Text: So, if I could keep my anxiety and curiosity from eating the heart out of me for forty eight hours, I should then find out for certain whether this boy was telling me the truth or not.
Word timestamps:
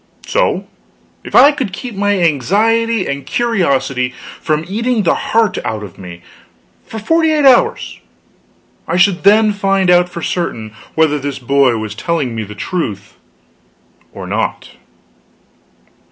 So, 0.25 0.65
if 1.23 1.35
I 1.35 1.51
could 1.51 1.71
keep 1.71 1.93
my 1.93 2.17
anxiety 2.19 3.05
and 3.07 3.23
curiosity 3.23 4.15
from 4.41 4.65
eating 4.67 5.03
the 5.03 5.13
heart 5.13 5.59
out 5.63 5.83
of 5.83 5.99
me 5.99 6.23
for 6.87 6.97
forty 6.97 7.31
eight 7.31 7.45
hours, 7.45 7.99
I 8.87 8.97
should 8.97 9.21
then 9.23 9.53
find 9.53 9.91
out 9.91 10.09
for 10.09 10.23
certain 10.23 10.73
whether 10.95 11.19
this 11.19 11.37
boy 11.37 11.77
was 11.77 11.93
telling 11.93 12.33
me 12.33 12.43
the 12.43 12.55
truth 12.55 13.13
or 14.11 14.25
not. 14.25 14.71